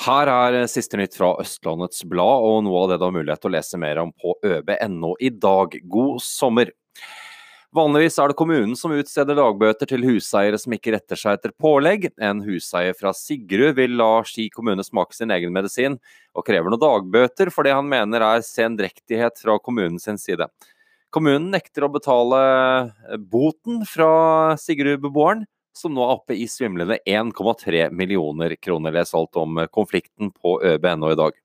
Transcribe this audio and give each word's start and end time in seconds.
Her 0.00 0.30
er 0.32 0.62
siste 0.72 0.96
nytt 0.96 1.12
fra 1.18 1.34
Østlandets 1.42 2.06
Blad, 2.08 2.44
og 2.48 2.62
noe 2.64 2.78
av 2.86 2.86
det 2.88 2.96
du 3.00 3.02
har 3.04 3.12
mulighet 3.12 3.42
til 3.42 3.50
å 3.50 3.52
lese 3.52 3.80
mer 3.80 3.98
om 4.00 4.14
på 4.16 4.32
øb.no 4.48 5.10
i 5.20 5.28
dag. 5.28 5.76
God 5.92 6.22
sommer! 6.24 6.70
Vanligvis 7.76 8.16
er 8.18 8.32
det 8.32 8.38
kommunen 8.40 8.72
som 8.80 8.94
utsteder 8.96 9.36
dagbøter 9.36 9.90
til 9.92 10.06
huseiere 10.08 10.56
som 10.58 10.72
ikke 10.72 10.94
retter 10.96 11.20
seg 11.20 11.36
etter 11.36 11.52
pålegg. 11.52 12.08
En 12.16 12.40
huseier 12.46 12.96
fra 12.96 13.12
Sigrud 13.14 13.76
vil 13.76 13.92
la 14.00 14.24
Ski 14.24 14.48
kommune 14.54 14.82
smake 14.88 15.14
sin 15.18 15.36
egen 15.36 15.52
medisin, 15.52 16.00
og 16.32 16.48
krever 16.48 16.72
noen 16.72 16.80
dagbøter 16.80 17.52
for 17.52 17.68
det 17.68 17.76
han 17.76 17.92
mener 17.92 18.24
er 18.24 18.42
sendrektighet 18.46 19.44
fra 19.44 19.60
kommunens 19.60 20.08
side. 20.24 20.48
Kommunen 21.12 21.52
nekter 21.52 21.84
å 21.84 21.92
betale 21.92 22.40
boten 23.20 23.84
fra 23.84 24.56
Sigrud-beboeren, 24.64 25.44
som 25.76 25.94
nå 25.94 26.02
er 26.04 26.16
oppe 26.16 26.36
i 26.36 26.48
svimlende 26.50 26.98
1,3 27.06 27.90
millioner 27.94 28.56
kroner. 28.60 28.94
Les 28.96 29.14
alt 29.14 29.36
om 29.40 29.62
konflikten 29.72 30.32
på 30.34 30.58
ØB.no 30.62 31.12
i 31.12 31.20
dag. 31.20 31.38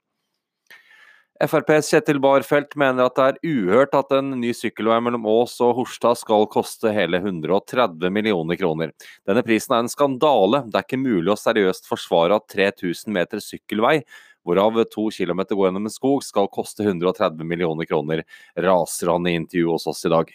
FrPs 1.44 1.90
Kjetil 1.92 2.22
Barfelt 2.24 2.78
mener 2.80 3.10
at 3.10 3.18
det 3.18 3.24
er 3.26 3.40
uhørt 3.44 3.96
at 3.98 4.14
en 4.16 4.30
ny 4.40 4.54
sykkelvei 4.56 5.02
mellom 5.04 5.26
Ås 5.28 5.58
og 5.66 5.74
Horstad 5.82 6.16
skal 6.22 6.48
koste 6.48 6.94
hele 6.96 7.20
130 7.20 8.08
millioner 8.08 8.56
kroner. 8.56 8.94
Denne 9.28 9.44
prisen 9.44 9.76
er 9.76 9.84
en 9.84 9.92
skandale. 9.92 10.64
Det 10.70 10.80
er 10.80 10.88
ikke 10.88 11.02
mulig 11.02 11.34
å 11.34 11.40
seriøst 11.42 11.92
forsvare 11.92 12.40
at 12.40 12.48
3000 12.56 13.12
meter 13.18 13.44
sykkelvei, 13.44 13.98
hvorav 14.48 14.80
to 14.94 15.10
kilometer 15.12 15.60
går 15.60 15.74
gjennom 15.74 15.90
en 15.90 15.98
skog, 15.98 16.24
skal 16.24 16.48
koste 16.48 16.88
130 16.88 17.44
millioner 17.44 17.90
kroner, 17.90 18.24
raser 18.56 19.12
han 19.12 19.28
i 19.28 19.36
intervju 19.36 19.74
hos 19.74 19.92
oss 19.92 20.06
i 20.08 20.16
dag. 20.16 20.32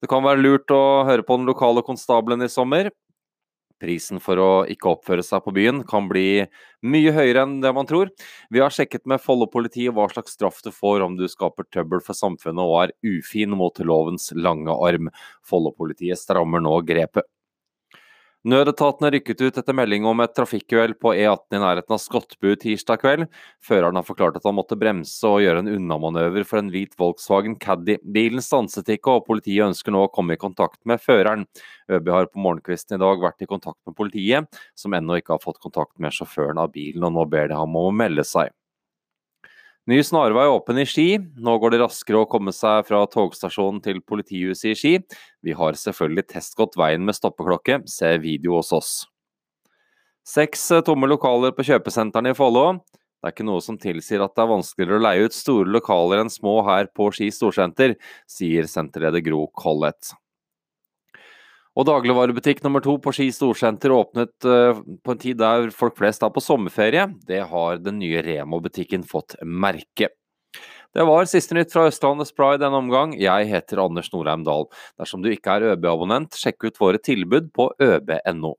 Det 0.00 0.08
kan 0.08 0.24
være 0.24 0.40
lurt 0.40 0.72
å 0.72 1.04
høre 1.08 1.24
på 1.26 1.36
den 1.36 1.48
lokale 1.48 1.84
konstabelen 1.84 2.46
i 2.46 2.50
sommer. 2.52 2.88
Prisen 3.80 4.20
for 4.20 4.40
å 4.40 4.48
ikke 4.68 4.90
oppføre 4.92 5.24
seg 5.24 5.40
på 5.44 5.54
byen 5.56 5.80
kan 5.88 6.08
bli 6.08 6.44
mye 6.84 7.12
høyere 7.16 7.46
enn 7.46 7.58
det 7.62 7.72
man 7.76 7.88
tror. 7.88 8.10
Vi 8.52 8.60
har 8.60 8.72
sjekket 8.72 9.06
med 9.08 9.22
Follo-politiet 9.24 9.94
hva 9.96 10.04
slags 10.12 10.36
straff 10.36 10.60
du 10.64 10.68
får 10.74 11.04
om 11.04 11.16
du 11.16 11.24
skaper 11.28 11.68
trøbbel 11.68 12.04
for 12.04 12.16
samfunnet 12.16 12.60
og 12.60 12.76
er 12.82 12.94
ufin 13.08 13.56
mot 13.56 13.80
lovens 13.80 14.28
lange 14.36 14.76
arm. 14.88 15.08
Follo-politiet 15.48 16.20
strammer 16.20 16.64
nå 16.64 16.76
grepet. 16.88 17.28
Nødetatene 18.48 19.10
rykket 19.12 19.42
ut 19.44 19.58
etter 19.60 19.74
melding 19.76 20.06
om 20.08 20.22
et 20.24 20.32
trafikkuhell 20.32 20.94
på 20.96 21.10
E18 21.12 21.58
i 21.58 21.60
nærheten 21.60 21.92
av 21.92 21.98
Skottbu 22.00 22.54
tirsdag 22.62 23.02
kveld. 23.02 23.26
Føreren 23.60 23.98
har 24.00 24.06
forklart 24.06 24.38
at 24.38 24.46
han 24.48 24.56
måtte 24.56 24.78
bremse 24.80 25.28
og 25.28 25.42
gjøre 25.44 25.60
en 25.60 25.68
unnamanøver 25.68 26.46
for 26.48 26.62
en 26.62 26.70
hvit 26.72 26.96
Volkswagen 26.96 27.58
Caddy. 27.60 27.98
Bilen 28.00 28.40
stanset 28.40 28.88
ikke, 28.96 29.18
og 29.18 29.26
politiet 29.26 29.66
ønsker 29.66 29.92
nå 29.92 30.06
å 30.06 30.12
komme 30.14 30.38
i 30.38 30.40
kontakt 30.40 30.80
med 30.88 31.04
føreren. 31.04 31.44
ØB 31.92 32.08
har 32.14 32.30
på 32.32 32.40
morgenkvisten 32.40 32.96
i 32.96 33.02
dag 33.04 33.20
vært 33.20 33.44
i 33.44 33.50
kontakt 33.50 33.80
med 33.84 33.98
politiet, 34.00 34.62
som 34.72 34.96
ennå 34.96 35.20
ikke 35.20 35.36
har 35.36 35.44
fått 35.44 35.60
kontakt 35.60 35.98
med 36.00 36.16
sjåføren 36.16 36.64
av 36.64 36.72
bilen, 36.72 37.04
og 37.04 37.18
nå 37.18 37.28
ber 37.28 37.52
de 37.52 37.60
ham 37.60 37.76
om 37.76 37.90
å 37.90 37.98
melde 38.00 38.24
seg. 38.24 38.56
Ny 39.90 40.02
snarvei 40.06 40.44
åpen 40.46 40.78
i 40.78 40.84
Ski. 40.86 41.18
Nå 41.18 41.56
går 41.58 41.72
det 41.72 41.78
raskere 41.80 42.20
å 42.20 42.26
komme 42.30 42.52
seg 42.54 42.84
fra 42.86 43.00
togstasjonen 43.10 43.80
til 43.82 43.98
politihuset 44.06 44.68
i 44.70 44.74
Ski. 44.78 44.92
Vi 45.42 45.54
har 45.56 45.78
selvfølgelig 45.80 46.28
testgått 46.30 46.76
veien 46.78 47.02
med 47.02 47.16
stoppeklokke. 47.16 47.80
Se 47.90 48.12
video 48.22 48.60
hos 48.60 48.70
oss. 48.76 48.92
Seks 50.22 50.68
eh, 50.76 50.84
tomme 50.86 51.10
lokaler 51.10 51.56
på 51.56 51.66
kjøpesentrene 51.66 52.30
i 52.30 52.38
Follo. 52.38 52.84
Det 52.84 53.32
er 53.32 53.34
ikke 53.34 53.48
noe 53.48 53.64
som 53.64 53.80
tilsier 53.82 54.22
at 54.22 54.36
det 54.36 54.44
er 54.44 54.52
vanskeligere 54.52 55.00
å 55.00 55.06
leie 55.08 55.26
ut 55.26 55.34
store 55.34 55.74
lokaler 55.74 56.22
enn 56.22 56.30
små 56.30 56.60
her 56.70 56.92
på 56.94 57.10
Ski 57.16 57.32
storsenter, 57.34 57.98
sier 58.30 58.70
senterleder 58.70 59.26
Gro 59.26 59.48
Collett. 59.58 60.12
Og 61.80 61.86
dagligvarebutikk 61.88 62.58
nummer 62.60 62.82
to 62.84 62.98
på 63.00 63.12
Ski 63.16 63.30
storsenter 63.32 63.94
åpnet 63.94 64.34
uh, 64.44 64.76
på 64.76 65.14
en 65.14 65.20
tid 65.20 65.38
der 65.40 65.70
folk 65.72 65.96
flest 65.96 66.20
er 66.26 66.32
på 66.34 66.42
sommerferie. 66.44 67.06
Det 67.24 67.40
har 67.48 67.80
den 67.80 67.96
nye 68.02 68.20
Remo-butikken 68.26 69.06
fått 69.08 69.38
merke. 69.40 70.10
Det 70.92 71.06
var 71.06 71.28
siste 71.30 71.56
nytt 71.56 71.72
fra 71.72 71.86
Østlandets 71.88 72.34
Pride 72.36 72.60
denne 72.60 72.82
omgang. 72.82 73.14
Jeg 73.16 73.48
heter 73.48 73.80
Anders 73.80 74.10
Norheim 74.12 74.44
Dahl. 74.44 74.68
Dersom 75.00 75.24
du 75.24 75.30
ikke 75.32 75.56
er 75.56 75.70
ØB-abonnent, 75.70 76.36
sjekk 76.36 76.68
ut 76.68 76.82
våre 76.82 77.00
tilbud 77.00 77.48
på 77.56 77.70
øb.no. 77.80 78.56